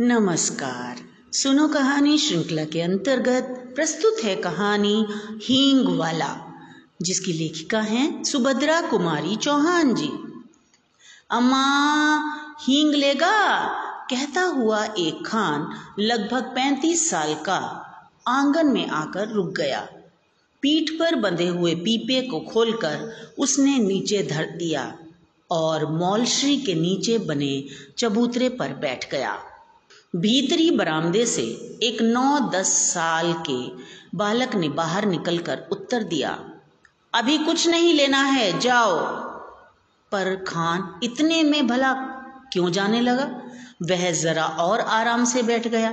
नमस्कार। 0.00 0.96
सुनो 1.32 1.68
कहानी 1.68 2.18
श्रृंखला 2.18 2.64
के 2.64 2.80
अंतर्गत 2.80 3.72
प्रस्तुत 3.76 4.16
है 4.24 4.36
कहानी 4.36 5.06
हींग 5.42 5.98
वाला, 5.98 6.54
जिसकी 7.02 7.32
लेखिका 7.32 7.80
हैं 7.80 8.24
सुभद्रा 8.24 8.80
कुमारी 8.80 9.36
चौहान 9.36 9.94
जी। 9.94 10.10
अम्मा, 11.30 12.18
हींग 12.60 12.94
लेगा? 12.94 13.58
कहता 14.10 14.42
हुआ 14.42 14.84
एक 14.84 15.26
खान 15.26 15.68
लगभग 15.98 16.42
पैंतीस 16.42 17.10
साल 17.10 17.34
का 17.34 17.84
आँगन 18.28 18.66
में 18.66 18.88
आकर 18.88 19.28
रुक 19.28 19.56
गया। 19.56 19.88
पीठ 20.62 20.90
पर 20.90 21.14
बंधे 21.14 21.48
हुए 21.48 21.74
पीपे 21.74 22.22
को 22.22 22.40
खोलकर 22.40 23.26
उसने 23.38 23.78
नीचे 23.78 24.22
धर 24.22 24.44
दिया 24.44 24.98
और 25.50 25.92
मौलश्री 25.92 26.56
के 26.56 26.74
नीचे 26.74 27.18
बने 27.18 27.64
चबूतरे 27.98 28.48
पर 28.48 28.68
बैठ 28.68 29.10
गया। 29.10 29.42
भीतरी 30.18 30.70
बरामदे 30.70 31.26
से 31.26 31.42
एक 31.82 32.02
नौ 32.02 32.50
दस 32.50 32.66
साल 32.66 33.32
के 33.50 33.70
बालक 34.14 34.54
ने 34.54 34.68
बाहर 34.68 35.04
निकलकर 35.04 35.60
उत्तर 35.72 36.02
दिया, 36.02 36.44
अभी 37.14 37.38
कुछ 37.38 37.68
नहीं 37.68 37.94
लेना 37.94 38.22
है, 38.22 38.60
जाओ। 38.60 38.98
पर 40.12 40.44
खान 40.48 41.00
इतने 41.02 41.42
में 41.42 41.66
भला 41.66 41.92
क्यों 42.52 42.70
जाने 42.72 43.00
लगा? 43.00 43.24
वह 43.82 44.12
जरा 44.12 44.44
और 44.44 44.80
आराम 44.80 45.24
से 45.24 45.42
बैठ 45.42 45.68
गया। 45.68 45.90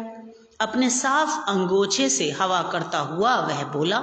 अपने 0.62 0.90
साफ़ 0.90 1.50
अंगोछे 1.50 2.10
से 2.10 2.32
हवा 2.32 2.62
करता 2.62 3.00
हुआ 3.00 3.36
वह 3.36 3.64
बोला, 3.64 3.98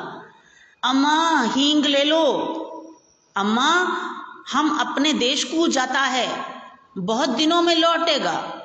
अम्मा, 0.82 1.42
हींग 1.42 1.84
ले 1.84 2.04
लो। 2.04 2.24
अम्मा, 3.36 3.96
हम 4.52 4.78
अपने 4.78 5.12
देश 5.12 5.44
को 5.44 5.68
जाता 5.68 6.00
है। 6.00 6.44
बहुत 6.98 7.28
दिनों 7.28 7.62
में 7.62 7.76
लौटेगा। 7.76 8.61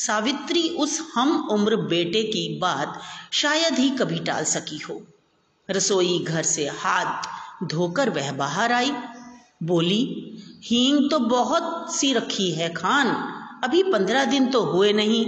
सावित्री 0.00 0.68
उस 0.78 1.00
हम 1.14 1.48
उम्र 1.50 1.76
बेटे 1.76 2.22
की 2.22 2.48
बात 2.58 3.00
शायद 3.32 3.78
ही 3.78 3.88
कभी 3.90 4.18
टाल 4.18 4.44
सकी 4.44 4.78
हो। 4.78 5.00
रसोई 5.68 6.18
घर 6.18 6.42
से 6.42 6.66
हाथ 6.68 7.66
धोकर 7.66 8.10
वह 8.10 8.32
बाहर 8.32 8.72
आई। 8.72 8.92
बोली, 9.62 10.02
हींग 10.64 11.10
तो 11.10 11.18
बहुत 11.18 11.94
सी 11.96 12.12
रखी 12.12 12.50
है 12.50 12.72
खान, 12.74 13.08
अभी 13.64 13.82
पंद्रह 13.82 14.24
दिन 14.24 14.50
तो 14.50 14.62
हुए 14.62 14.92
नहीं, 14.92 15.24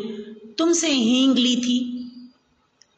तुमसे 0.59 0.89
हींग 0.89 1.37
ली 1.39 1.57
थी। 1.57 1.79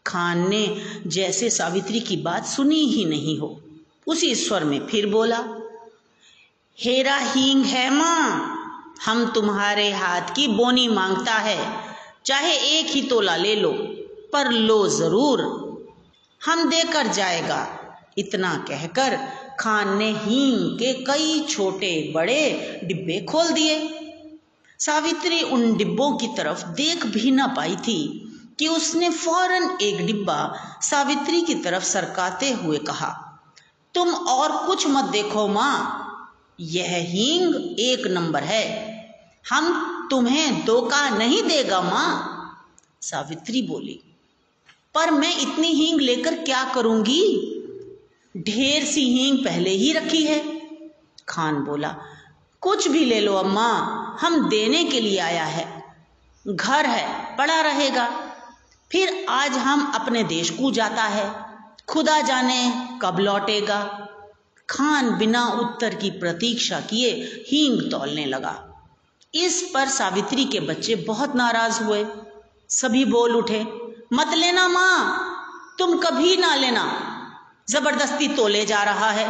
खान 0.06 0.48
ने 0.50 0.66
जैसे 1.06 1.50
सावित्री 1.50 2.00
की 2.00 2.16
बात 2.16 2.46
सुनी 2.46 2.84
ही 2.86 3.04
नहीं 3.04 3.38
हो, 3.38 3.60
उसी 4.06 4.34
स्वर 4.34 4.64
में 4.64 4.86
फिर 4.86 5.06
बोला, 5.06 5.38
हेरा 6.78 7.16
हींग 7.16 7.64
है 7.64 7.88
माँ 7.90 8.43
हम 9.04 9.24
तुम्हारे 9.26 9.90
हाथ 9.92 10.34
की 10.36 10.46
बोनी 10.48 10.86
माँगता 10.88 11.34
है। 11.40 11.58
चाहे 12.26 12.52
एक 12.70 12.86
ही 12.86 13.02
तोला 13.02 13.36
ले 13.36 13.54
लो, 13.56 13.70
पर 14.32 14.50
लो 14.50 14.86
ज़रूर। 14.88 15.42
हम 16.40 16.68
देकर 16.70 17.06
जाएगा, 17.06 17.66
इतना 18.18 18.54
कहकर 18.68 19.16
खान 19.60 19.96
ने 19.98 20.10
हींग 20.18 20.78
के 20.78 20.92
कई 21.04 21.40
छोटे 21.50 21.90
बड़े 22.14 22.80
डिब्बे 22.84 23.20
खोल 23.24 23.50
दिए। 23.50 23.76
सावित्री 24.80 25.42
उन 25.42 25.76
डिब्बों 25.76 26.10
की 26.12 26.26
तरफ़ 26.36 26.64
देख 26.72 27.06
भी 27.06 27.30
ना 27.30 27.46
पाई 27.46 27.76
थी 27.76 28.00
कि 28.58 28.68
उसने 28.68 29.10
फ़ौरन 29.10 29.70
एक 29.82 30.04
डिब्बा 30.06 30.38
सावित्री 30.82 31.40
की 31.42 31.54
तरफ़ 31.54 31.84
सरकाते 31.84 32.50
हुए 32.52 32.78
कहा, 32.78 33.08
तुम 33.94 34.08
और 34.08 34.56
कुछ 34.66 34.86
मत 34.86 35.04
देखो 35.04 35.46
माँ, 35.48 35.76
यह 36.60 36.96
हींग 37.08 37.54
एक 37.80 38.06
नंबर 38.06 38.42
है। 38.42 38.83
हम 39.50 40.08
तुम्हें 40.10 40.64
धोखा 40.64 41.08
नहीं 41.08 41.42
देगा 41.42 41.80
माँ, 41.80 42.10
सावित्री 43.02 43.62
बोली। 43.62 44.00
पर 44.94 45.10
मैं 45.10 45.36
इतनी 45.38 45.68
हींग 45.68 46.00
लेकर 46.00 46.34
क्या 46.34 46.64
करूँगी? 46.64 47.50
ढेर 48.36 48.84
सी 48.84 49.00
हींग 49.00 49.38
पहले 49.38 49.70
ही 49.70 49.92
रखी 49.92 50.22
है, 50.24 50.38
खान 51.28 51.54
बोला। 51.54 51.96
कुछ 52.60 52.88
भी 52.88 53.04
ले 53.04 53.20
लो 53.20 53.34
अम्मा, 53.34 53.68
हम 54.20 54.48
देने 54.48 54.84
के 54.84 55.00
लिए 55.00 55.18
आया 55.18 55.44
है। 55.44 55.84
घर 56.46 56.86
है, 56.86 57.36
पड़ा 57.36 57.60
रहेगा। 57.60 58.08
फिर 58.92 59.26
आज 59.28 59.52
हम 59.52 59.92
अपने 59.94 60.24
देश 60.24 60.50
को 60.50 60.70
जाता 60.70 61.02
है, 61.02 61.46
खुदा 61.88 62.20
जाने 62.20 62.88
कब 63.02 63.18
लौटेगा। 63.18 64.08
खान 64.70 65.18
बिना 65.18 65.46
उत्तर 65.46 65.94
की 65.94 66.10
प्रतीक्षा 66.10 66.80
किए 66.80 67.10
हींग 67.48 67.90
तोलने 67.90 68.26
लगा। 68.26 68.73
इस 69.34 69.62
पर 69.74 69.88
सावित्री 69.88 70.44
के 70.44 70.60
बच्चे 70.60 70.94
बहुत 71.06 71.34
नाराज़ 71.36 71.82
हुए। 71.82 72.04
सभी 72.70 73.04
बोल 73.04 73.36
उठे, 73.36 73.60
मत 74.12 74.34
लेना 74.34 74.66
माँ, 74.68 75.76
तुम 75.78 75.96
कभी 75.98 76.36
ना 76.36 76.54
लेना। 76.54 76.84
ज़बरदस्ती 77.70 78.28
तोले 78.28 78.64
जा 78.64 78.82
रहा 78.82 79.10
है। 79.10 79.26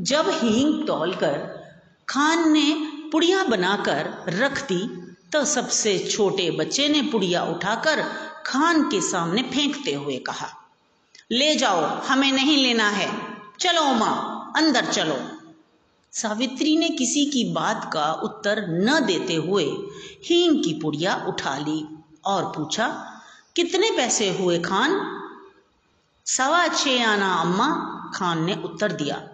जब 0.00 0.28
हींग 0.34 0.86
तोलकर 0.86 1.38
खान 2.08 2.50
ने 2.52 2.70
पुड़िया 3.12 3.42
बनाकर 3.44 4.10
रख 4.30 4.62
दी 4.62 4.80
तो 5.32 5.44
सबसे 5.44 5.98
छोटे 6.00 6.50
बच्चे 6.50 6.88
ने 6.88 7.02
पुड़िया 7.02 7.42
उठाकर 7.44 8.02
खान 8.46 8.82
के 8.82 9.00
सामने 9.00 9.42
फेंकते 9.44 9.94
हुए 9.94 10.16
कहा, 10.18 10.48
ले 11.32 11.54
जाओ, 11.54 11.80
हमें 12.02 12.30
नहीं 12.32 12.56
लेना 12.56 12.88
है। 12.90 13.08
चलो 13.60 13.82
माँ, 13.94 14.52
अंदर 14.56 14.84
चलो। 14.86 15.16
सावित्री 16.16 16.76
ने 16.76 16.88
किसी 16.88 17.26
की 17.26 17.44
बात 17.44 17.90
का 17.92 18.12
उत्तर 18.12 18.66
न 18.68 19.06
देते 19.06 19.34
हुए 19.34 19.64
हींग 20.24 20.64
की 20.64 20.80
पुड़िया 20.82 21.24
उठा 21.28 21.58
ली 21.58 22.04
और 22.24 22.44
पूछा, 22.44 23.12
कितने 23.56 23.90
पैसे 23.90 24.38
हुए 24.38 24.58
खान? 24.58 25.20
सवा 26.26 26.68
छे 26.68 27.02
आना, 27.02 27.34
अम्मा, 27.34 27.68
खान 28.14 28.44
ने 28.44 28.54
उत्तर 28.54 28.92
दिया। 28.92 29.28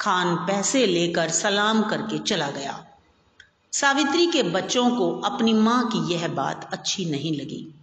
खान 0.00 0.36
पैसे 0.36 0.86
लेकर 0.86 1.28
सलाम 1.28 1.82
करके 1.82 2.18
चला 2.18 2.50
गया। 2.50 2.86
सावित्री 3.72 4.26
के 4.26 4.42
बच्चों 4.42 4.90
को 4.90 5.20
अपनी 5.20 5.52
माँ 5.52 5.88
की 5.88 6.14
यह 6.14 6.28
बात 6.28 6.70
अच्छी 6.72 7.04
नहीं 7.04 7.36
लगी। 7.36 7.74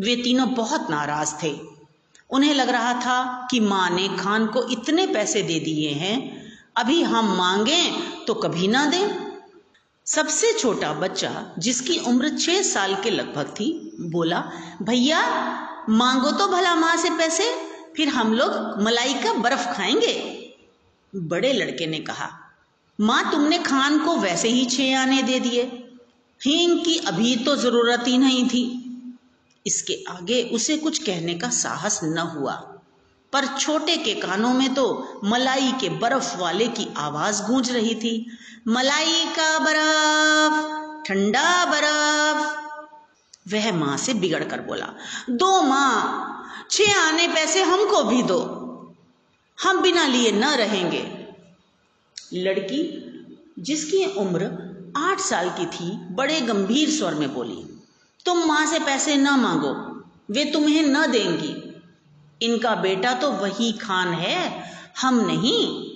वे 0.00 0.16
तीनों 0.16 0.54
बहुत 0.54 0.90
नाराज़ 0.90 1.34
थे। 1.42 1.60
उन्हें 2.30 2.54
लग 2.54 2.68
रहा 2.68 2.94
था 2.94 3.48
कि 3.50 3.60
माँ 3.60 3.90
ने 3.90 4.08
खान 4.08 4.46
को 4.46 4.62
इतने 4.62 5.06
पैसे 5.06 5.42
दे 5.42 5.60
दिए 5.60 5.90
हैं 5.90 6.43
अभी 6.76 7.02
हम 7.02 7.36
मांगे 7.36 7.92
तो 8.26 8.34
कभी 8.34 8.68
ना 8.68 8.86
दें। 8.86 9.34
सबसे 10.06 10.52
छोटा 10.52 10.92
बच्चा, 10.92 11.54
जिसकी 11.58 11.98
उम्र 11.98 12.38
छह 12.38 12.62
साल 12.62 12.94
के 12.94 13.10
लगभग 13.10 13.44
थी, 13.44 13.96
बोला, 14.00 14.52
भैया, 14.82 15.20
मांगो 15.88 16.30
तो 16.30 16.46
भला 16.46 16.74
माँ 16.74 16.96
से 16.96 17.10
पैसे, 17.10 17.54
फिर 17.96 18.08
हम 18.08 18.32
लोग 18.32 18.82
मलाई 18.82 19.14
का 19.14 19.32
बर्फ़ 19.32 19.72
खाएँगे? 19.72 20.52
बड़े 21.16 21.52
लड़के 21.52 21.86
ने 21.86 21.98
कहा, 21.98 22.30
माँ, 23.00 23.32
तुमने 23.32 23.58
खान 23.58 23.98
को 23.98 24.16
वैसे 24.16 24.48
ही 24.48 24.64
छह 24.66 25.02
आने 25.02 25.22
दे 25.22 25.40
दिए। 25.40 25.62
हींग 26.44 26.84
की 26.84 26.96
अभी 26.96 27.36
तो 27.36 27.56
ज़रूरत 27.56 28.04
ही 28.06 28.18
नहीं 28.18 28.48
थी। 28.48 28.80
इसके 29.66 30.04
आगे 30.08 30.42
उसे 30.42 30.76
कुछ 30.76 30.98
कहने 30.98 31.34
का 31.34 31.48
साहस 31.48 32.00
न 32.02 32.18
हुआ। 32.18 32.73
पर 33.34 33.46
छोटे 33.46 33.96
के 33.96 34.14
कानों 34.14 34.54
में 34.54 34.74
तो 34.74 35.20
मलाई 35.24 35.72
के 35.72 35.88
बर्फ़ 35.88 36.36
वाले 36.36 36.68
की 36.68 36.94
आवाज़ 36.96 37.42
गूंज 37.42 37.70
रही 37.70 37.94
थी। 37.94 38.38
मलाई 38.68 39.24
का 39.26 39.58
बर्फ़, 39.58 40.74
ठंडा 41.06 41.64
बर्फ़। 41.64 42.64
वह 43.54 43.72
माँ 43.72 43.96
से 43.96 44.14
बिगड़ 44.14 44.44
कर 44.44 44.60
बोला, 44.60 44.88
दो 45.30 45.62
माँ, 45.62 46.30
छह 46.70 47.00
आने 47.00 47.28
पैसे 47.28 47.62
हमको 47.62 48.02
भी 48.02 48.22
दो। 48.22 48.40
हम 49.62 49.80
बिना 49.80 50.06
लिए 50.06 50.32
न 50.32 50.44
रहेंगे। 50.44 51.26
लड़की, 52.34 53.10
जिसकी 53.58 54.04
उम्र 54.04 54.44
आठ 54.96 55.20
साल 55.20 55.50
की 55.50 55.66
थी, 55.66 56.14
बड़े 56.14 56.40
गंभीर 56.40 56.90
स्वर 56.90 57.14
में 57.14 57.34
बोली, 57.34 57.82
तुम 58.24 58.38
माँ 58.38 58.66
से 58.66 58.78
पैसे 58.78 59.16
न 59.16 59.28
मांगो, 59.30 59.72
वे 60.30 60.44
तुम्हें 60.44 60.82
न 60.82 61.06
देंगी। 61.06 61.63
इनका 62.42 62.74
बेटा 62.74 63.12
तो 63.14 63.30
वही 63.32 63.72
खान 63.72 64.12
है, 64.12 64.64
हम 65.00 65.20
नहीं। 65.26 65.90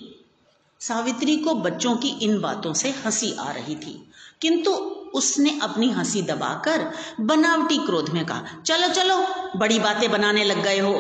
सावित्री 0.81 1.37
को 1.37 1.55
बच्चों 1.55 1.97
की 1.97 2.09
इन 2.09 2.41
बातों 2.41 2.73
से 2.75 2.91
हँसी 3.05 3.33
आ 3.33 3.51
रही 3.51 3.75
थी, 3.77 4.13
किंतु 4.43 4.71
उसने 5.15 5.59
अपनी 5.63 5.91
हँसी 5.91 6.23
दबाकर 6.23 6.91
बनावटी 7.21 7.79
क्रोध 7.79 8.09
में 8.09 8.25
कहा, 8.27 8.45
चलो 8.67 8.89
चलो, 8.89 9.17
बड़ी 9.59 9.79
बातें 9.79 10.11
बनाने 10.11 10.45
लग 10.45 10.63
गए 10.63 10.79
हो। 10.79 10.95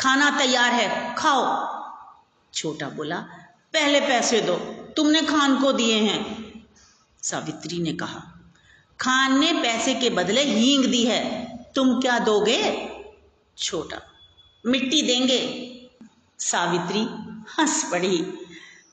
खाना 0.00 0.30
तैयार 0.38 0.72
है, 0.72 1.14
खाओ। 1.14 1.44
छोटा 2.54 2.88
बोला, 2.88 3.16
पहले 3.72 4.00
पैसे 4.00 4.40
दो, 4.40 4.56
तुमने 4.96 5.22
खान 5.22 5.56
को 5.62 5.72
दिए 5.72 5.94
हैं। 5.94 6.20
सावित्री 7.22 7.78
ने 7.78 7.92
कहा, 7.92 8.22
खान 9.00 9.38
ने 9.40 9.52
पैसे 9.52 9.94
के 9.94 10.10
बदले 10.10 10.42
हींग 10.42 10.84
दी 10.84 11.02
है, 11.04 11.22
तुम 11.74 12.00
क्या 12.00 12.18
दोगे? 12.18 12.60
छोटा 13.58 14.00
मिट्टी 14.66 15.02
देंगे। 15.02 15.40
सावित्री, 16.38 17.00
हंस 17.58 17.82
पड़ी। 17.92 18.18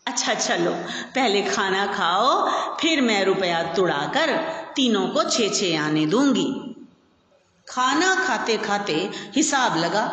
अच्छा 0.08 0.34
चलो, 0.34 0.72
पहले 1.16 1.42
खाना 1.42 1.86
खाओ, 1.88 2.50
फिर 2.78 3.02
मैं 3.02 3.24
रुपया 3.26 3.62
तुड़ाकर 3.74 4.36
तीनों 4.76 5.08
को 5.08 5.24
छे 5.24 5.50
छे 5.50 5.76
आने 5.76 6.06
दूँगी। 6.06 6.48
खाना 7.68 8.14
खाते 8.16 8.58
खाते 8.58 9.10
हिसाब 9.36 9.78
लगा, 9.78 10.06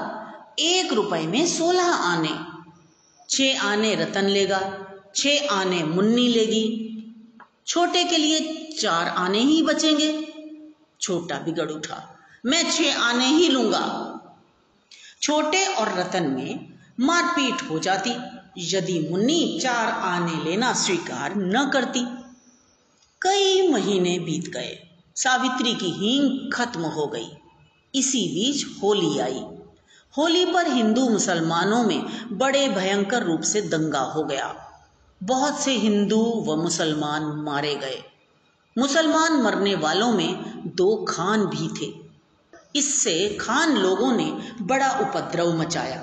एक 0.59 0.93
रुपए 0.93 1.23
में 1.27 1.47
सोलह 1.47 1.93
आने। 1.95 2.37
छे 3.29 3.53
आने 3.55 3.95
रतन 3.95 4.25
लेगा 4.25 4.61
छह 5.17 5.49
आने 5.51 5.83
मुन्नी 5.85 6.29
लेगी। 6.29 6.65
छोटे 7.67 8.05
के 8.05 8.17
लिए 8.17 8.39
चार 8.81 9.09
आने 9.09 9.39
ही 9.39 9.63
बचेंगे। 9.63 10.13
छोटा 11.01 11.39
बिगड़ 11.39 11.71
उठा, 11.71 12.03
मैं 12.47 12.71
छह 12.71 12.99
आने 13.01 13.27
ही 13.27 13.49
लूँगा। 13.49 14.10
छोटे 15.23 15.67
और 15.67 15.99
रतन 15.99 16.23
में 16.23 16.73
मारपीट 17.01 17.71
हो 17.71 17.79
जाती। 17.79 18.13
यदि 18.59 19.09
मुन्नी 19.11 19.61
चार 19.63 19.89
आने 19.89 20.45
लेना 20.45 20.73
स्वीकार 20.73 21.35
न 21.37 21.71
करती। 21.73 22.01
कई 23.23 23.69
महीने 23.69 24.19
बीत 24.19 24.49
गए, 24.49 24.89
सावित्री 25.17 25.75
की 25.75 25.87
हींग 25.87 26.53
खत्म 26.53 26.81
हो 26.81 27.07
गई। 27.07 27.29
इसी 27.95 28.19
बीच 28.19 28.83
होली 28.83 29.19
आई। 29.19 29.45
होली 30.19 30.45
पर 30.45 30.73
हिंदू 30.73 31.09
मुसलमानों 31.09 31.85
में 31.85 32.29
बड़े 32.39 32.69
भयंकर 32.69 33.23
रूप 33.23 33.41
से 33.41 33.61
दंगा 33.61 34.01
हो 34.01 34.23
गया। 34.23 34.57
बहुत 35.23 35.61
से 35.61 35.73
हिंदू 35.73 36.45
व 36.49 36.57
मुसलमान 36.57 37.23
मारे 37.23 37.75
गए। 37.75 38.03
मुसलमान 38.79 39.33
मरने 39.33 39.75
वालों 39.75 40.13
में 40.13 40.35
दो 40.77 41.05
खान 41.09 41.45
भी 41.45 41.69
थे। 41.69 42.00
इससे 42.77 43.39
खान 43.41 43.77
लोगों 43.77 44.13
ने 44.13 44.53
बड़ा 44.61 44.91
उपद्रव 44.91 45.59
मचाया। 45.59 45.99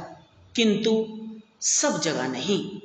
किंतु 0.56 1.18
सब 1.62 2.02
जगह 2.02 2.28
नहीं। 2.28 2.80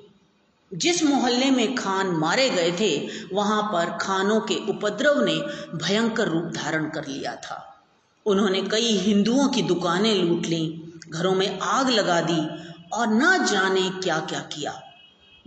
जिस 0.74 1.04
मोहल्ले 1.04 1.50
में 1.50 1.74
खान 1.74 2.06
मारे 2.06 2.50
गए 2.50 2.72
थे, 2.72 3.08
वहाँ 3.34 3.62
पर 3.62 3.98
खानों 3.98 4.40
के 4.40 4.54
उपद्रव 4.54 5.24
ने 5.24 5.34
भयंकर 5.76 6.28
रूप 6.28 6.44
धारण 6.44 6.90
कर 6.90 7.06
लिया 7.06 7.34
था। 7.34 7.84
उन्होंने 8.26 8.62
कई 8.62 8.96
हिंदुओं 8.96 9.48
की 9.48 9.62
दुकानें 9.62 10.14
लूट 10.14 10.46
ली, 10.46 10.92
घरों 11.08 11.34
में 11.34 11.58
आग 11.60 11.90
लगा 11.90 12.20
दी 12.20 12.72
और 12.92 13.06
न 13.08 13.46
जाने 13.46 13.90
क्या। 13.90 14.20
क्या 14.20 14.40
किया 14.40 14.82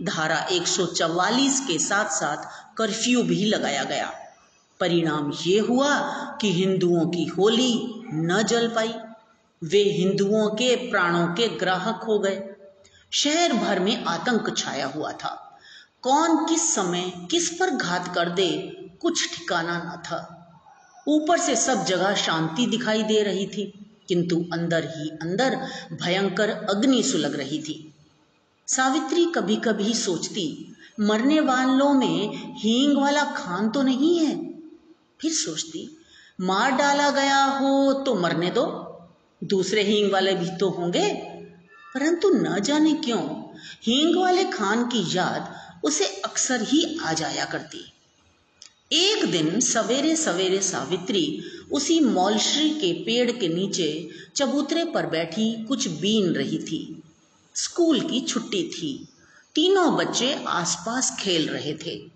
धारा 0.02 0.46
144 0.50 1.60
के 1.60 1.78
साथ 1.78 2.08
साथ 2.08 2.72
कर्फ्यू 2.76 3.22
भी 3.22 3.44
लगाया 3.44 3.84
गया। 3.84 4.12
परिणाम 4.80 5.32
ये 5.46 5.60
हुआ 5.60 5.98
कि 6.40 6.52
हिंदुओं 6.52 7.06
की 7.06 7.24
होली 7.24 7.95
न 8.14 8.42
जल 8.42 8.68
पाई। 8.68 8.94
वे 9.64 9.78
हिंदुओं 9.78 10.48
के 10.48 10.90
प्राणों 10.90 11.26
के 11.26 11.48
ग्राहक 11.48 12.02
हो 12.02 12.18
गए। 12.18 12.54
शहर 13.10 13.52
भर 13.52 13.80
में 13.80 14.04
आतंक 14.04 14.58
छाया 14.58 14.86
हुआ 14.86 15.12
था। 15.12 15.58
कौन 16.02 16.44
किस 16.44 16.74
समय 16.74 17.28
किस 17.30 17.50
पर 17.50 17.70
घात 17.70 18.14
कर 18.14 18.28
दे, 18.28 18.50
कुछ 19.00 19.38
ठिकाना 19.38 19.78
न 19.78 20.02
था। 20.02 20.32
ऊपर 21.08 21.38
से 21.38 21.56
सब 21.56 21.84
जगह 21.84 22.14
शांति 22.14 22.66
दिखाई 22.66 23.02
दे 23.02 23.22
रही 23.22 23.46
थी, 23.46 23.86
किंतु 24.08 24.44
अंदर 24.52 24.84
ही 24.84 25.08
अंदर 25.08 25.56
भयंकर 25.92 26.50
अग्नि 26.50 27.02
सुलग 27.02 27.34
रही 27.34 27.58
थी। 27.58 27.94
सावित्री 28.66 29.24
कभी 29.24 29.56
कभी 29.56 29.94
सोचती, 29.94 30.76
मरने 31.00 31.40
वालों 31.40 31.94
में 31.94 32.32
हींग 32.58 32.98
वाला 32.98 33.24
खान 33.24 33.70
तो 33.70 33.82
नहीं 33.82 34.18
है? 34.18 34.36
फिर 35.20 35.32
सोचती 35.32 35.95
मार 36.40 36.70
डाला 36.70 37.10
गया 37.10 37.44
हो 37.44 37.92
तो 37.92 38.14
मरने 38.14 38.50
दो। 38.50 38.64
दूसरे 39.44 39.82
हींग 39.82 40.12
वाले 40.12 40.34
भी 40.34 40.50
तो 40.50 40.68
होंगे। 40.68 41.14
परंतु 41.94 42.30
न 42.30 42.60
जाने 42.60 42.92
क्यों, 42.92 43.42
हींग 43.82 44.16
वाले 44.16 44.44
खान 44.44 44.84
की 44.84 45.16
याद 45.16 45.56
उसे 45.84 46.04
अक्सर 46.04 46.62
ही 46.62 46.98
आ 47.02 47.12
जाया 47.12 47.44
करती। 47.44 47.92
एक 48.92 49.30
दिन 49.30 49.60
सवेरे 49.60 50.16
सवेरे 50.16 50.62
सावित्री 50.62 51.42
उसी 51.72 52.00
मौलश्री 52.00 52.70
के 52.70 52.92
पेड़ 52.92 53.30
के 53.30 53.48
नीचे 53.48 54.08
चबूतरे 54.36 54.84
पर 54.84 55.06
बैठी 55.06 55.64
कुछ 55.64 55.88
बीन 55.88 56.32
रही 56.32 56.58
थी। 56.58 57.02
स्कूल 57.54 58.00
की 58.00 58.20
छुट्टी 58.20 58.68
थी। 58.68 59.08
तीनों 59.54 59.96
बच्चे 59.96 60.44
आसपास 60.46 61.16
खेल 61.20 61.48
रहे 61.48 61.74
थे। 61.74 62.10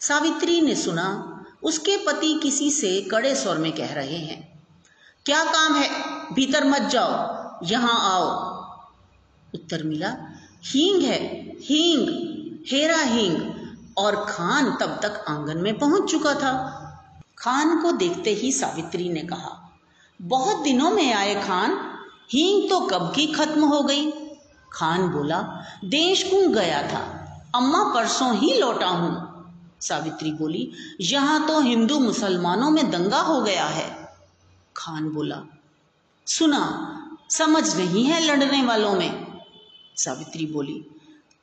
सावित्री 0.00 0.60
ने 0.60 0.76
सुना 0.76 1.31
उसके 1.62 1.96
पति 1.96 2.38
किसी 2.42 2.70
से 2.70 3.00
कड़े 3.02 3.34
स्वर 3.34 3.58
में 3.58 3.72
कह 3.72 3.92
रहे 3.94 4.16
हैं, 4.16 4.40
क्या 5.26 5.44
काम 5.44 5.74
है? 5.74 5.88
भीतर 6.34 6.64
मत 6.64 6.82
जाओ, 6.82 7.66
यहाँ 7.66 7.98
आओ। 8.10 8.28
उत्तर 9.54 9.82
मिला, 9.82 10.08
हींग 10.64 11.02
है, 11.02 11.20
हींग, 11.60 12.08
हेरा 12.70 13.00
हींग, 13.04 13.40
और 13.98 14.16
खान 14.28 14.70
तब 14.72 14.98
तक 15.02 15.24
आँगन 15.28 15.58
में 15.58 15.78
पहुँच 15.78 16.10
चुका 16.10 16.34
था। 16.34 16.52
खान 17.38 17.82
को 17.82 17.92
देखते 17.92 18.30
ही 18.30 18.52
सावित्री 18.52 19.08
ने 19.08 19.20
कहा, 19.20 19.58
बहुत 20.20 20.62
दिनों 20.62 20.90
में 20.90 21.12
आए 21.12 21.34
खान, 21.42 21.78
हींग 22.30 22.68
तो 22.70 22.80
कब 22.80 23.12
की 23.16 23.26
खत्म 23.26 23.64
हो 23.64 23.82
गई? 23.82 24.10
खान 24.72 25.08
बोला, 25.08 25.40
देश 25.84 26.22
कुंग 26.22 26.54
गया 26.54 26.82
था, 26.82 27.00
अम्मा 27.54 27.82
परसों 27.84 28.34
ही 28.36 28.54
लौटा 28.58 28.88
हूँ। 28.88 29.31
सावित्री 29.82 30.32
बोली, 30.32 30.72
यहाँ 31.00 31.46
तो 31.46 31.60
हिंदू 31.60 32.00
मुसलमानों 32.00 32.70
में 32.70 32.90
दंगा 32.90 33.20
हो 33.20 33.40
गया 33.40 33.64
है। 33.64 34.16
खान 34.76 35.08
बोला, 35.08 35.42
सुना, 36.26 36.62
समझ 37.30 37.76
नहीं 37.76 38.04
है 38.04 38.24
लड़ने 38.24 38.62
वालों 38.62 38.94
में। 38.94 39.38
सावित्री 39.96 40.46
बोली, 40.46 40.86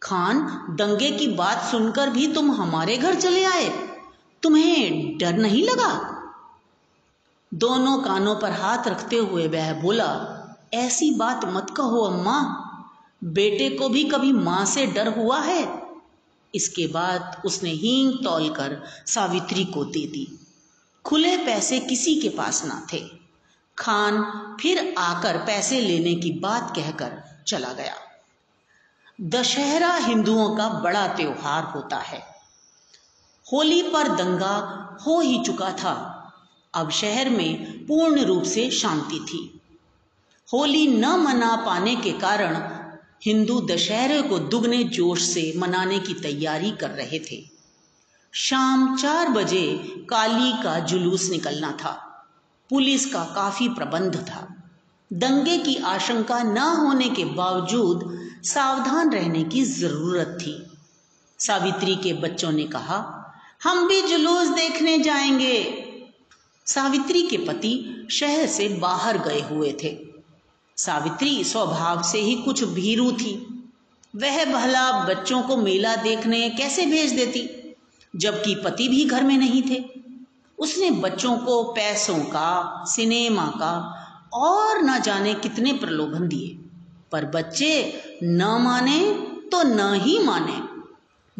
खान, 0.03 0.65
दंगे 0.69 1.11
की 1.11 1.27
बात 1.27 1.63
सुनकर 1.63 2.09
भी 2.09 2.33
तुम 2.33 2.51
हमारे 2.51 2.97
घर 2.97 3.15
चले 3.15 3.45
आए। 3.45 3.69
तुम्हें 4.43 5.17
डर 5.17 5.33
नहीं 5.33 5.63
लगा? 5.63 6.15
दोनों 7.53 7.97
कानों 7.97 8.35
पर 8.35 8.51
हाथ 8.51 8.87
रखते 8.87 9.15
हुए 9.15 9.47
वह 9.47 9.73
बोला, 9.73 10.35
ऐसी 10.73 11.11
बात 11.11 11.41
मत 11.45 11.67
कहो, 11.77 12.01
अम्मा। 12.01 12.65
बेटे 13.23 13.69
को 13.69 13.89
भी 13.89 14.03
कभी 14.03 14.31
माँ 14.31 14.65
से 14.65 14.85
डर 14.85 15.19
हुआ 15.19 15.39
है। 15.39 15.78
इसके 16.55 16.87
बाद 16.87 17.41
उसने 17.45 17.69
हींग 17.69 18.13
तोलकर 18.13 18.83
सावित्री 19.07 19.65
को 19.65 19.85
दे 19.85 20.07
दी। 20.07 20.39
खुले 21.05 21.37
पैसे 21.37 21.79
किसी 21.79 22.15
के 22.15 22.29
पास 22.29 22.65
ना 22.65 22.87
थे। 22.93 23.09
खान 23.77 24.23
फिर 24.61 24.95
आकर 24.97 25.37
पैसे 25.37 25.79
लेने 25.79 26.15
की 26.15 26.31
बात 26.31 26.73
कहकर 26.75 27.43
चला 27.47 27.73
गया। 27.73 27.95
दशहरा 29.21 29.95
हिंदुओं 29.95 30.55
का 30.55 30.69
बड़ा 30.69 31.07
त्योहार 31.07 31.63
होता 31.63 31.97
है। 31.97 32.23
होली 33.53 33.83
पर 33.83 34.07
दंगा 34.07 34.55
हो 35.07 35.19
ही 35.19 35.43
चुका 35.45 35.71
था। 35.71 36.15
अब 36.73 36.91
शहर 36.91 37.29
में 37.29 37.85
पूर्ण 37.85 38.21
रूप 38.21 38.43
से 38.43 38.71
शांति 38.71 39.19
थी। 39.19 39.61
होली 40.53 40.87
न 40.87 41.05
मना 41.05 41.55
पाने 41.55 41.95
के 41.95 42.11
कारण 42.11 42.78
हिंदू 43.25 43.61
दशहरे 43.61 44.21
को 44.21 44.39
दुगने 44.39 44.83
जोश 44.83 45.21
से 45.21 45.53
मनाने 45.57 45.99
की 45.99 46.13
तैयारी 46.13 46.71
कर 46.71 46.89
रहे 46.89 47.19
थे। 47.19 47.43
शाम 48.33 48.97
चार 48.97 49.29
बजे 49.29 49.83
काली 50.09 50.63
का 50.63 50.79
जुलूस 50.79 51.29
निकलना 51.29 51.71
था। 51.71 51.91
पुलिस 52.69 53.13
का 53.13 53.23
काफ़ी 53.23 53.69
प्रबंध 53.69 54.15
था। 54.15 54.63
दंगे 55.13 55.57
की 55.57 55.75
आशंका 55.75 56.43
न 56.43 56.57
होने 56.57 57.09
के 57.09 57.25
बावजूद 57.25 58.19
सावधान 58.43 59.11
रहने 59.11 59.43
की 59.43 59.63
ज़रूरत 59.63 60.37
थी। 60.41 60.67
सावित्री 61.39 61.95
के 61.95 62.13
बच्चों 62.13 62.51
ने 62.51 62.63
कहा, 62.63 63.15
हम 63.63 63.87
भी 63.87 64.01
जुलूस 64.01 64.47
देखने 64.47 64.99
जाएँगे। 64.99 65.85
सावित्री 66.65 67.21
के 67.21 67.37
पति 67.37 68.07
शहर 68.11 68.47
से 68.47 68.69
बाहर 68.69 69.17
गए 69.17 69.41
हुए 69.41 69.77
थे। 69.83 70.08
सावित्री 70.79 71.43
स्वभाव 71.43 72.01
से 72.03 72.21
ही 72.21 72.35
कुछ 72.35 72.63
भीरू 72.63 73.11
थी। 73.11 73.63
वह 74.15 74.45
भला 74.45 74.91
बच्चों 74.91 75.41
को 75.41 75.57
मेला 75.57 75.95
देखने 75.95 76.49
कैसे 76.49 76.85
भेज 76.85 77.11
देती, 77.11 77.75
जबकि 78.15 78.55
पति 78.55 78.87
भी 78.87 79.05
घर 79.05 79.23
में 79.23 79.37
नहीं 79.37 79.61
थे। 79.61 79.85
उसने 80.59 80.91
बच्चों 80.91 81.37
को 81.37 81.63
पैसों 81.63 82.19
का, 82.19 82.83
सिनेमा 82.87 83.45
का 83.45 84.05
और 84.33 84.81
न 84.81 85.01
जाने 85.01 85.33
कितने 85.33 85.73
प्रलोभन 85.73 86.27
दिए। 86.27 86.59
पर 87.11 87.25
बच्चे 87.25 88.03
न 88.23 88.43
माने 88.61 88.99
तो 89.51 89.63
न 89.63 89.93
ही 89.93 90.19
माने। 90.19 90.69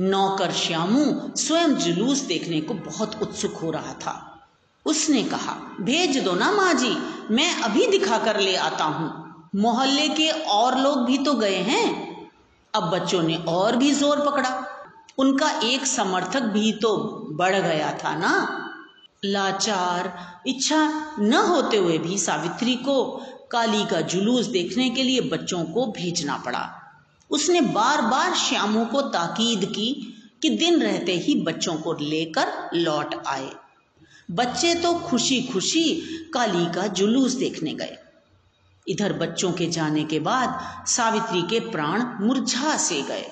नौकर 0.04 0.52
श्यामू 0.52 1.32
स्वयं 1.36 1.76
जुलूस 1.76 2.20
देखने 2.20 2.62
को 2.62 2.74
बहुत 2.74 3.22
उत्सुक 3.22 3.54
हो 3.54 3.72
रहा 3.72 3.94
था। 3.94 4.42
उसने 4.86 5.24
कहा, 5.24 5.78
भेज 5.82 6.18
दो 6.18 6.34
ना 6.34 6.52
माँ 6.52 6.74
जी, 6.74 6.98
मैं 7.32 7.62
अभी 7.62 7.88
दिखा 7.88 8.18
कर 8.18 8.40
ले 8.40 8.56
आता 8.56 8.84
हूँ। 8.84 9.29
मोहल्ले 9.54 10.08
के 10.08 10.30
और 10.30 10.78
लोग 10.78 11.06
भी 11.06 11.18
तो 11.18 11.34
गए 11.34 11.56
हैं। 11.56 11.88
अब 12.74 12.84
बच्चों 12.84 13.22
ने 13.24 13.36
और 13.36 13.76
भी 13.76 13.92
ज़ोर 13.92 14.20
पकड़ा। 14.26 14.52
उनका 15.18 15.50
एक 15.64 15.86
समर्थक 15.86 16.42
भी 16.44 16.72
तो 16.72 16.98
बढ़ 17.32 17.56
गया 17.56 17.92
था 18.04 18.16
ना। 18.16 18.32
लाचार, 19.26 20.14
इच्छा 20.48 20.84
न 21.20 21.34
होते 21.34 21.78
हुए 21.78 21.98
भी 21.98 22.18
सावित्री 22.18 22.76
को 22.76 23.04
काली 23.52 23.86
का 23.86 24.02
जुलूस 24.02 24.46
देखने 24.46 24.90
के 24.90 25.04
लिए 25.04 25.22
बच्चों 25.22 25.64
को 25.64 25.86
भेजना 25.86 26.38
पड़ा। 26.38 26.68
उसने 27.32 27.62
बार 27.62 28.02
बार 28.02 28.34
श्यामों 28.34 28.86
को 28.86 29.02
ताकीद 29.02 29.66
की 29.66 29.92
कि 30.42 30.50
दिन 30.50 30.82
रहते 30.82 31.16
ही 31.16 31.36
बच्चों 31.36 31.76
को 31.76 31.94
लेकर 31.94 32.52
लौट 32.74 33.16
आए। 33.28 33.50
बच्चे 34.32 34.74
तो 34.76 34.94
खुशी 35.00 35.42
खुशी 35.44 35.84
काली 36.34 36.66
का 36.66 36.88
जुलूस 36.88 37.34
देखने 37.34 37.74
गए। 37.74 37.98
इधर 38.90 39.14
बच्चों 39.14 39.52
के 39.52 39.66
जाने 39.66 40.04
के 40.04 40.20
बाद 40.20 40.60
सावित्री 40.88 41.42
के 41.42 41.60
प्राण 41.60 42.28
मुरझा 42.28 42.78
से 42.78 43.02
गए। 43.02 43.26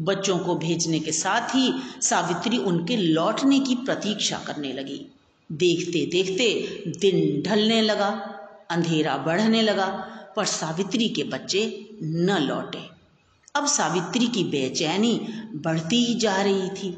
बच्चों 0.00 0.38
को 0.38 0.54
भेजने 0.54 1.00
के 1.00 1.12
साथ 1.12 1.54
ही 1.54 1.74
सावित्री 2.02 2.58
उनके 2.58 2.96
लौटने 2.96 3.60
की 3.60 3.74
प्रतीक्षा 3.74 4.38
करने 4.46 4.72
लगी। 4.72 5.06
देखते 5.52 6.06
देखते 6.06 6.82
दिन 7.00 7.42
ढलने 7.42 7.82
लगा, 7.82 8.08
अंधेरा 8.70 9.16
बढ़ने 9.16 9.62
लगा, 9.62 9.86
पर 10.36 10.44
सावित्री 10.44 11.08
के 11.08 11.22
बच्चे 11.22 11.90
न 12.02 12.38
लौटे। 12.40 12.96
अब 13.54 13.66
सावित्री 13.66 14.26
की 14.26 14.44
बेचैनी 14.44 15.28
बढ़ती 15.54 16.04
ही 16.04 16.14
जा 16.14 16.42
रही 16.42 16.68
थी। 16.68 16.90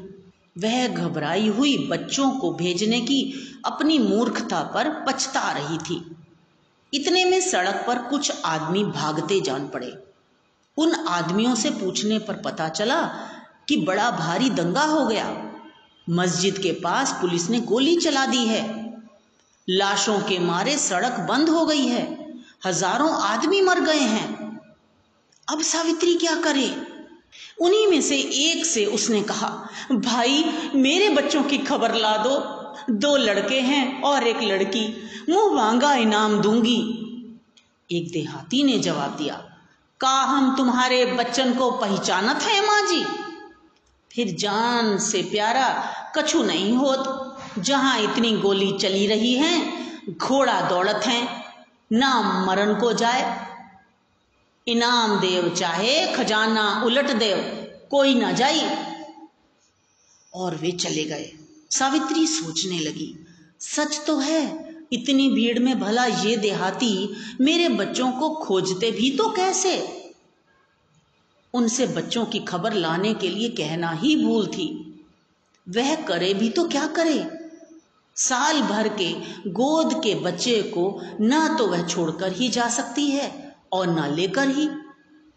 वह 0.57 0.87
घबराई 0.87 1.47
हुई 1.47 1.77
बच्चों 1.77 2.31
को 2.31 2.53
भेजने 2.53 3.01
की 3.01 3.33
अपनी 3.65 3.99
मूर्खता 3.99 4.61
पर 4.61 4.89
पछता 4.89 5.51
रही 5.51 5.77
थी। 5.77 6.15
इतने 6.93 7.25
में 7.25 7.41
सड़क 7.41 7.83
पर 7.87 7.97
कुछ 7.97 8.31
आदमी 8.45 8.83
भागते 8.83 9.41
जान 9.41 9.67
पड़े। 9.67 9.97
उन 10.77 10.93
आदमियों 10.93 11.55
से 11.55 11.69
पूछने 11.69 12.19
पर 12.19 12.33
पता 12.33 12.69
चला 12.69 13.01
कि 13.67 13.77
बड़ा 13.77 14.11
भारी 14.11 14.49
दंगा 14.49 14.83
हो 14.83 15.05
गया। 15.05 15.51
मस्जिद 16.09 16.57
के 16.57 16.71
पास 16.71 17.11
पुलिस 17.21 17.49
ने 17.49 17.59
गोली 17.59 17.95
चला 17.97 18.25
दी 18.25 18.45
है। 18.45 18.93
लाशों 19.69 20.19
के 20.19 20.39
मारे 20.39 20.77
सड़क 20.77 21.19
बंद 21.19 21.49
हो 21.49 21.65
गई 21.65 21.85
है। 21.85 22.33
हज़ारों 22.65 23.11
आदमी 23.11 23.61
मर 23.61 23.79
गए 23.79 23.99
हैं। 23.99 24.59
अब 25.49 25.61
सावित्री 25.61 26.15
क्या 26.15 26.35
करे? 26.35 26.85
उन्हीं 27.61 27.87
में 27.87 28.01
से 28.01 28.17
एक 28.19 28.65
से 28.65 28.85
उसने 28.85 29.21
कहा, 29.21 29.69
भाई, 29.91 30.45
मेरे 30.75 31.09
बच्चों 31.09 31.43
की 31.43 31.57
खबर 31.57 31.95
ला 31.95 32.17
दो। 32.17 32.58
दो 32.89 33.17
लड़के 33.17 33.59
हैं 33.61 34.01
और 34.01 34.27
एक 34.27 34.41
लड़की। 34.41 35.03
मुँह 35.29 35.55
मांगा 35.55 35.93
इनाम 35.93 36.41
दूँगी। 36.41 36.95
एक 37.91 38.11
देहाती 38.11 38.63
ने 38.63 38.79
जवाब 38.79 39.15
दिया, 39.15 39.57
का 39.99 40.09
हम 40.09 40.57
तुम्हारे 40.57 41.05
बच्चन 41.05 41.53
को 41.53 41.71
पहचानत 41.71 42.41
है, 42.41 42.67
माँ 42.67 42.81
जी? 42.81 43.05
फिर 44.11 44.35
जान 44.39 44.97
से 44.97 45.21
प्यारा 45.21 45.93
कछु 46.17 46.43
नहीं 46.43 46.75
होत। 46.75 47.35
जहाँ 47.59 47.99
इतनी 47.99 48.37
गोली 48.37 48.71
चली 48.71 49.07
रही 49.07 49.33
है, 49.33 49.71
घोड़ा 50.17 50.61
दौड़त 50.61 51.01
है। 51.05 51.43
नाम 51.91 52.45
मरण 52.47 52.75
को 52.75 52.93
जाए। 52.93 53.49
इनाम 54.67 55.19
देव 55.19 55.49
चाहे, 55.49 56.07
खजाना 56.07 56.83
उलट 56.85 57.11
देव, 57.11 57.37
कोई 57.91 58.15
ना 58.15 58.31
जाई। 58.31 58.69
और 60.33 60.55
वे 60.55 60.71
चले 60.71 61.03
गए। 61.03 61.38
सावित्री 61.71 62.27
सोचने 62.27 62.79
लगी, 62.79 63.13
सच 63.59 64.01
तो 64.07 64.17
है, 64.17 64.43
इतनी 64.93 65.29
भीड़ 65.29 65.59
में 65.59 65.79
भला 65.79 66.05
ये 66.05 66.35
देहाती 66.37 67.09
मेरे 67.41 67.69
बच्चों 67.69 68.11
को 68.11 68.29
खोजते 68.35 68.91
भी 68.91 69.11
तो 69.11 69.29
कैसे? 69.29 69.77
उनसे 71.53 71.87
बच्चों 71.87 72.25
की 72.25 72.39
खबर 72.39 72.73
लाने 72.73 73.13
के 73.13 73.29
लिए 73.29 73.49
कहना 73.49 73.91
ही 73.91 74.15
भूल 74.25 74.47
थी। 74.47 74.67
वह 75.67 75.95
करे 75.95 76.33
भी 76.33 76.49
तो 76.49 76.67
क्या 76.67 76.87
करे? 76.87 77.27
साल 78.15 78.61
भर 78.61 78.87
के 78.87 79.11
गोद 79.49 79.93
के 80.03 80.15
बच्चे 80.15 80.61
को 80.61 81.01
न 81.21 81.55
तो 81.57 81.67
वह 81.67 81.87
छोड़कर 81.87 82.33
ही 82.33 82.49
जा 82.49 82.67
सकती 82.69 83.07
है 83.07 83.55
और 83.71 83.87
न 83.89 84.13
लेकर 84.15 84.49
ही। 84.49 84.69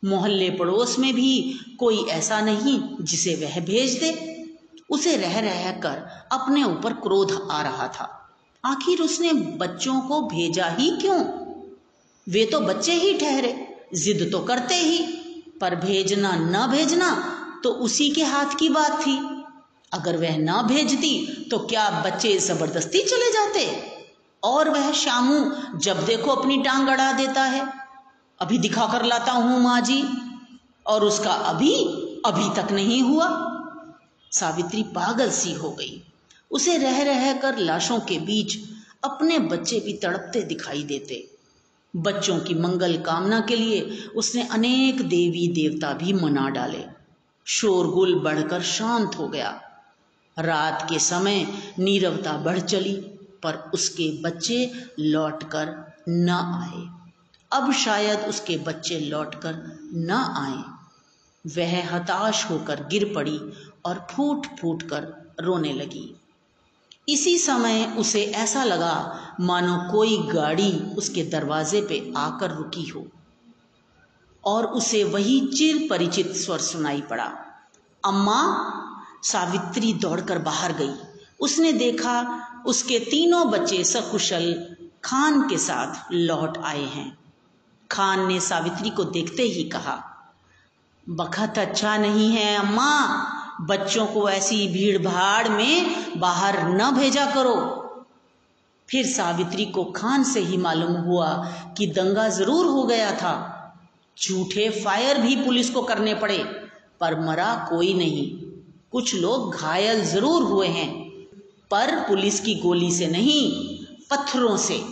मोहल्ले 0.04 0.50
पड़ोस 0.50 0.98
में 0.98 1.14
भी 1.14 1.60
कोई 1.78 2.04
ऐसा 2.10 2.40
नहीं 2.40 2.80
जिसे 3.00 3.34
वह 3.34 3.60
भेज 3.60 3.98
दे। 3.98 4.31
उसे 4.92 5.16
रह 5.16 5.38
रह 5.40 5.70
कर 5.70 6.28
अपने 6.32 6.64
ऊपर 6.64 6.92
क्रोध 6.92 7.48
आ 7.50 7.62
रहा 7.62 7.88
था। 7.88 8.08
आखिर 8.64 9.00
उसने 9.00 9.32
बच्चों 9.32 10.00
को 10.00 10.20
भेजा 10.22 10.66
ही 10.68 10.90
क्यों? 10.90 11.18
वे 12.26 12.44
तो 12.44 12.60
बच्चे 12.60 12.92
ही 12.92 13.12
ठहरे, 13.18 13.52
जिद 13.94 14.28
तो 14.32 14.38
करते 14.40 14.74
ही। 14.74 14.98
पर 15.60 15.74
भेजना 15.76 16.32
न 16.34 16.66
भेजना 16.70 17.10
तो 17.64 17.70
उसी 17.70 18.10
के 18.10 18.24
हाथ 18.24 18.54
की 18.58 18.68
बात 18.68 19.00
थी। 19.00 19.16
अगर 19.92 20.16
वह 20.16 20.36
ना 20.36 20.62
भेजती 20.62 21.46
तो 21.50 21.58
क्या 21.58 21.88
बच्चे 22.04 22.38
ज़बरदस्ती 22.38 23.02
चले 23.02 23.30
जाते? 23.32 23.66
और 24.42 24.68
वह 24.68 24.92
शामू 24.92 25.38
जब 25.78 26.04
देखो 26.06 26.30
अपनी 26.30 26.56
टांग 26.62 26.88
अड़ा 26.88 27.12
देता 27.12 27.42
है। 27.42 27.66
अभी 28.40 28.58
दिखा 28.58 28.86
कर 28.86 29.04
लाता 29.04 29.32
हूँ 29.32 29.60
माँ 29.60 29.80
जी। 29.80 30.02
और 30.86 31.04
उसका 31.04 31.32
अभी 31.32 31.74
अभी 32.26 32.48
तक 32.56 32.72
नहीं 32.72 33.02
हुआ। 33.02 33.26
सावित्री 34.32 34.82
पागल 34.82 35.30
सी 35.30 35.52
हो 35.52 35.70
गई। 35.70 36.02
उसे 36.50 36.78
रह 36.78 37.02
रह 37.02 37.32
कर 37.32 37.58
लाशों 37.58 38.00
के 38.00 38.18
बीच 38.18 38.58
अपने 39.04 39.38
बच्चे 39.38 39.80
भी 39.80 39.92
तड़पते 39.92 40.42
दिखाई 40.42 40.82
देते। 40.82 41.30
बच्चों 41.96 42.38
की 42.38 42.54
मंगल 42.54 42.96
कामना 42.96 43.40
के 43.40 43.56
लिए 43.56 43.80
उसने 44.16 44.48
अनेक 44.48 45.02
देवी 45.02 45.48
देवता 45.48 45.92
भी 45.92 46.12
मना 46.12 46.48
डाले। 46.48 46.84
शोरगुल 47.44 48.14
बढ़कर 48.14 48.62
शांत 48.62 49.14
हो 49.18 49.28
गया। 49.28 49.60
रात 50.38 50.86
के 50.90 50.98
समय 50.98 51.46
नीरवता 51.78 52.32
बढ़ 52.32 52.58
चली, 52.58 52.94
पर 53.42 53.70
उसके 53.74 54.22
बच्चे 54.22 54.72
लौटकर 54.98 55.92
न 56.08 56.30
आए। 56.30 57.02
अब 57.52 57.72
शायद 57.72 58.20
उसके 58.20 58.56
बच्चे 58.56 59.00
लौटकर 59.00 59.78
न 59.94 60.10
आए। 60.10 60.72
वह 61.46 61.96
हताश 61.96 62.44
होकर 62.50 62.86
गिर 62.90 63.12
पड़ी 63.14 63.40
और 63.84 64.06
फूट 64.10 64.46
फूट 64.60 64.82
कर 64.82 65.34
रोने 65.40 65.72
लगी। 65.72 66.16
इसी 67.08 67.38
समय 67.38 67.94
उसे 67.98 68.24
ऐसा 68.24 68.64
लगा, 68.64 69.18
मानो 69.40 69.92
कोई 69.92 70.18
गाड़ी 70.18 70.72
उसके 70.72 71.22
दरवाजे 71.22 71.80
पे 71.80 72.12
आकर 72.16 72.50
रुकी 72.50 72.82
हो। 72.82 73.06
और 74.44 74.66
उसे 74.66 75.04
वही 75.04 75.46
चिर 75.46 75.86
परिचित 75.90 76.32
स्वर 76.32 76.58
सुनाई 76.58 77.00
पड़ा। 77.00 77.32
अम्मा, 78.04 78.68
सावित्री 79.22 79.92
दौड़कर 79.92 80.38
बाहर 80.38 80.72
गई। 80.72 80.94
उसने 81.40 81.72
देखा 81.72 82.46
उसके 82.66 82.98
तीनों 82.98 83.50
बच्चे 83.50 83.84
सकुशल 83.84 84.76
खान 85.04 85.48
के 85.48 85.58
साथ 85.58 86.12
लौट 86.12 86.58
आए 86.58 86.84
हैं। 86.84 87.18
खान 87.90 88.26
ने 88.26 88.40
सावित्री 88.40 88.90
को 88.90 89.04
देखते 89.04 89.42
ही 89.42 89.64
कहा, 89.64 90.08
बखत 91.08 91.54
अच्छा 91.58 91.96
नहीं 91.96 92.30
है, 92.30 92.56
अम्मा। 92.56 93.28
बच्चों 93.62 94.06
को 94.06 94.28
ऐसी 94.30 94.68
भीड़ 94.68 94.98
भाड़ 94.98 95.48
में 95.48 96.20
बाहर 96.20 96.62
न 96.68 96.90
भेजा 96.90 97.26
करो। 97.26 97.56
फिर 98.88 99.06
सावित्री 99.06 99.64
को 99.66 99.84
खान 99.84 100.24
से 100.24 100.40
ही 100.40 100.56
मालूम 100.56 100.92
हुआ 100.92 101.28
कि 101.78 101.86
दंगा 101.86 102.28
ज़रूर 102.28 102.66
हो 102.66 102.82
गया 102.82 103.10
था। 103.12 103.34
झूठे 104.16 104.68
फायर 104.70 105.18
भी 105.18 105.36
पुलिस 105.36 105.70
को 105.70 105.82
करने 105.82 106.14
पड़े, 106.14 106.38
पर 107.00 107.20
मरा 107.20 107.54
कोई 107.70 107.94
नहीं। 107.94 108.26
कुछ 108.92 109.14
लोग 109.14 109.54
घायल 109.54 110.04
ज़रूर 110.04 110.42
हुए 110.42 110.66
हैं, 110.66 110.90
पर 111.70 111.94
पुलिस 112.00 112.40
की 112.40 112.54
गोली 112.54 112.90
से 112.92 113.06
नहीं, 113.06 113.76
पत्थरों 114.10 114.56
से। 114.56 114.82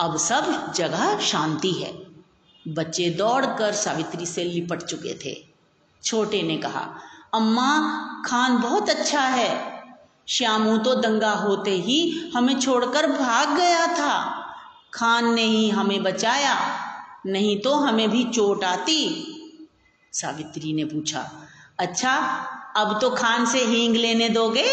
अब 0.00 0.16
सब 0.16 0.72
जगह 0.72 1.18
शांति 1.18 1.70
है। 1.72 1.92
बच्चे 2.66 3.10
दौड़कर 3.10 3.72
सावित्री 3.72 4.26
से 4.26 4.44
लिपट 4.44 4.82
चुके 4.82 5.14
थे। 5.24 5.36
छोटे 6.02 6.42
ने 6.42 6.56
कहा 6.56 6.88
अम्मा, 7.36 7.70
खान 8.26 8.58
बहुत 8.58 8.90
अच्छा 8.90 9.20
है। 9.20 9.50
श्यामू 10.28 10.76
तो 10.78 10.94
दंगा 10.94 11.32
होते 11.32 11.70
ही 11.70 12.30
हमें 12.34 12.58
छोड़कर 12.60 13.06
भाग 13.06 13.56
गया 13.56 13.86
था। 13.86 14.14
खान 14.94 15.32
ने 15.34 15.42
ही 15.42 15.68
हमें 15.70 16.02
बचाया, 16.02 16.56
नहीं 17.26 17.58
तो 17.60 17.74
हमें 17.74 18.08
भी 18.10 18.24
चोट 18.24 18.64
आती। 18.64 18.98
सावित्री 20.12 20.72
ने 20.72 20.84
पूछा 20.84 21.30
अच्छा 21.78 22.12
अब 22.76 22.98
तो 23.00 23.10
खान 23.10 23.46
से 23.46 23.58
हींग 23.58 23.96
लेने 23.96 24.28
दोगे? 24.28 24.68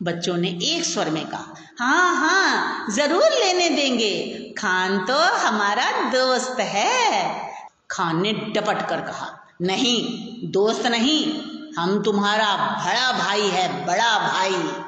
बच्चों 0.00 0.36
ने 0.36 0.48
एक 0.64 0.84
स्वर 0.84 1.10
में 1.10 1.26
कहा 1.26 1.54
हाँ 1.78 2.14
हाँ 2.16 2.86
ज़रूर 2.90 3.30
लेने 3.30 3.68
देंगे। 3.68 4.54
खान 4.58 4.98
तो 5.06 5.18
हमारा 5.38 5.90
दोस्त 6.10 6.60
है। 6.60 7.50
खान 7.90 8.22
ने 8.22 8.32
डपट 8.32 8.88
कर 8.88 9.00
कहा 9.00 9.28
नहीं, 9.62 10.18
दोस्त 10.50 10.86
नहीं, 10.86 11.32
हम 11.78 12.02
तुम्हारा 12.02 12.56
बड़ा 12.86 13.12
भाई 13.12 13.48
है, 13.48 13.86
बड़ा 13.86 14.32
भाई। 14.32 14.82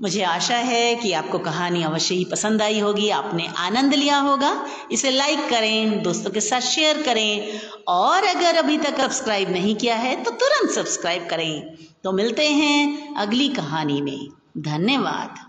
मुझे 0.00 0.22
आशा 0.22 0.56
है 0.56 0.94
कि 0.94 1.12
आपको 1.12 1.38
कहानी 1.38 1.82
अवश्य 1.82 2.14
ही 2.14 2.24
पसंद 2.24 2.62
आई 2.62 2.78
होगी, 2.78 3.10
आपने 3.10 3.48
आनंद 3.56 3.94
लिया 3.94 4.18
होगा। 4.18 4.66
इसे 4.92 5.10
लाइक 5.10 5.48
करें, 5.48 6.02
दोस्तों 6.02 6.30
के 6.30 6.40
साथ 6.40 6.60
शेयर 6.60 7.02
करें, 7.02 7.60
और 7.88 8.24
अगर 8.24 8.56
अभी 8.56 8.78
तक 8.78 9.00
सब्सक्राइब 9.00 9.50
नहीं 9.50 9.76
किया 9.76 9.96
है 9.96 10.22
तो 10.22 10.30
तुरंत 10.30 10.70
सब्सक्राइब 10.70 11.26
करें। 11.30 11.74
तो 12.04 12.12
मिलते 12.12 12.48
हैं 12.50 13.14
अगली 13.16 13.48
कहानी 13.48 14.00
में। 14.02 14.28
धन्यवाद। 14.58 15.45